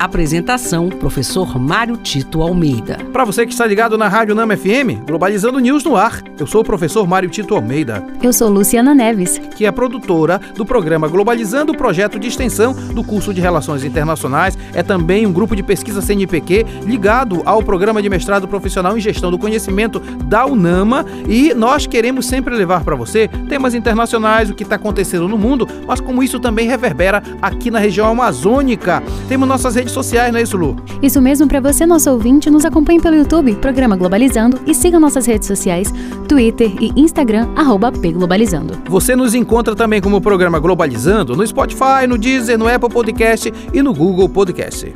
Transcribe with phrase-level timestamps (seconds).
[0.00, 2.96] Apresentação: Professor Mário Tito Almeida.
[3.12, 6.22] Para você que está ligado na Rádio Nama FM, Globalizando News no ar.
[6.38, 8.02] Eu sou o professor Mário Tito Almeida.
[8.22, 13.34] Eu sou Luciana Neves, que é produtora do programa Globalizando, projeto de extensão do curso
[13.34, 14.56] de Relações Internacionais.
[14.72, 19.30] É também um grupo de pesquisa CNPq ligado ao programa de mestrado profissional em gestão
[19.30, 21.04] do conhecimento da UNAMA.
[21.28, 25.68] E nós queremos sempre levar para você temas internacionais, o que está acontecendo no mundo,
[25.86, 29.02] mas como isso também reverbera aqui na região amazônica.
[29.28, 30.76] Temos nossas redes redes sociais, não é isso, Lu?
[31.02, 35.26] Isso mesmo, para você, nosso ouvinte, nos acompanhe pelo YouTube, Programa Globalizando, e siga nossas
[35.26, 35.92] redes sociais,
[36.28, 38.78] Twitter e Instagram, arroba pglobalizando.
[38.88, 43.82] Você nos encontra também como Programa Globalizando no Spotify, no Deezer, no Apple Podcast e
[43.82, 44.94] no Google Podcast.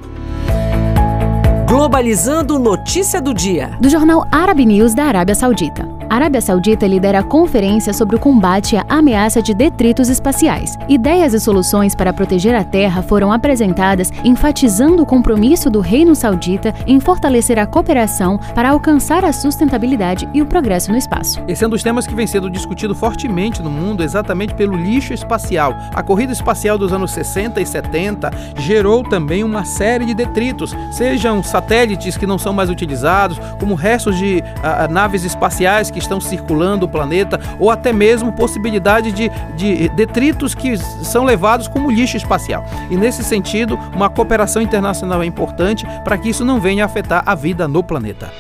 [1.68, 3.76] Globalizando notícia do dia.
[3.80, 5.93] Do jornal Arab News da Arábia Saudita.
[6.14, 10.78] A Arábia Saudita lidera a conferência sobre o combate à ameaça de detritos espaciais.
[10.88, 16.72] Ideias e soluções para proteger a Terra foram apresentadas, enfatizando o compromisso do Reino Saudita
[16.86, 21.42] em fortalecer a cooperação para alcançar a sustentabilidade e o progresso no espaço.
[21.48, 25.12] Esse é um dos temas que vem sendo discutido fortemente no mundo, exatamente pelo lixo
[25.12, 25.74] espacial.
[25.92, 31.42] A corrida espacial dos anos 60 e 70 gerou também uma série de detritos, sejam
[31.42, 36.86] satélites que não são mais utilizados, como restos de a, naves espaciais que estão circulando
[36.86, 42.64] o planeta, ou até mesmo possibilidade de, de detritos que são levados como lixo espacial.
[42.90, 47.22] E nesse sentido, uma cooperação internacional é importante para que isso não venha a afetar
[47.26, 48.30] a vida no planeta.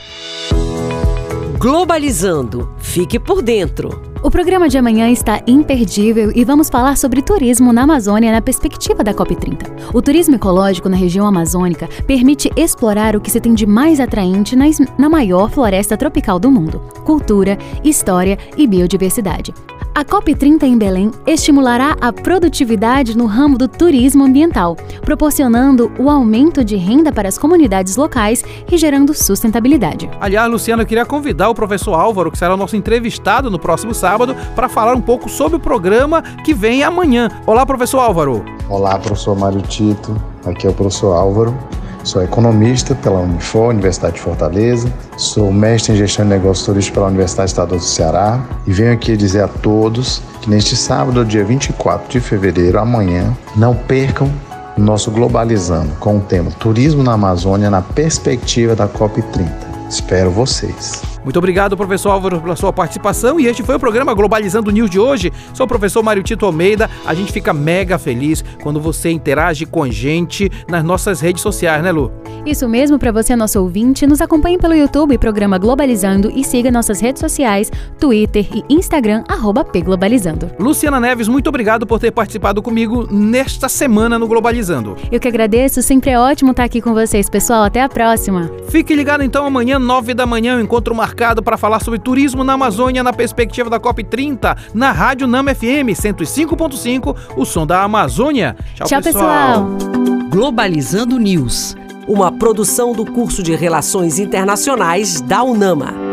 [1.64, 2.68] Globalizando.
[2.76, 3.88] Fique por dentro.
[4.22, 9.02] O programa de amanhã está imperdível e vamos falar sobre turismo na Amazônia na perspectiva
[9.02, 9.90] da COP30.
[9.94, 14.54] O turismo ecológico na região amazônica permite explorar o que se tem de mais atraente
[14.98, 19.54] na maior floresta tropical do mundo: cultura, história e biodiversidade.
[19.94, 26.64] A COP30 em Belém estimulará a produtividade no ramo do turismo ambiental, proporcionando o aumento
[26.64, 30.10] de renda para as comunidades locais e gerando sustentabilidade.
[30.20, 33.94] Aliás, Luciano, eu queria convidar o professor Álvaro, que será o nosso entrevistado no próximo
[33.94, 37.28] sábado, para falar um pouco sobre o programa que vem amanhã.
[37.46, 38.44] Olá, professor Álvaro.
[38.68, 40.16] Olá, professor Mário Tito.
[40.46, 41.56] Aqui é o professor Álvaro.
[42.04, 44.92] Sou economista pela Unifor, Universidade de Fortaleza.
[45.16, 48.44] Sou mestre em gestão de negócios turísticos pela Universidade Estadual do Ceará.
[48.66, 53.74] E venho aqui dizer a todos que neste sábado, dia 24 de fevereiro, amanhã, não
[53.74, 54.30] percam
[54.76, 59.88] nosso Globalizando com o tema Turismo na Amazônia na perspectiva da COP30.
[59.88, 61.13] Espero vocês.
[61.24, 63.40] Muito obrigado, professor Álvaro, pela sua participação.
[63.40, 65.32] E este foi o programa Globalizando News de hoje.
[65.54, 66.90] Sou o professor Mário Tito Almeida.
[67.06, 71.82] A gente fica mega feliz quando você interage com a gente nas nossas redes sociais,
[71.82, 72.12] né, Lu?
[72.44, 77.00] Isso mesmo, para você, nosso ouvinte, nos acompanhe pelo YouTube, programa Globalizando, e siga nossas
[77.00, 80.50] redes sociais, Twitter e Instagram, arroba pglobalizando.
[80.58, 84.94] Luciana Neves, muito obrigado por ter participado comigo nesta semana no Globalizando.
[85.10, 87.64] Eu que agradeço, sempre é ótimo estar aqui com vocês, pessoal.
[87.64, 88.50] Até a próxima.
[88.68, 92.42] Fique ligado então, amanhã, nove da manhã, eu encontro marcado marcado para falar sobre turismo
[92.42, 98.56] na Amazônia na perspectiva da COP30 na Rádio Nama FM 105.5, o som da Amazônia.
[98.74, 99.64] Tchau, Tchau pessoal.
[99.78, 100.28] pessoal.
[100.28, 101.76] Globalizando News,
[102.08, 106.03] uma produção do curso de Relações Internacionais da UNAMA.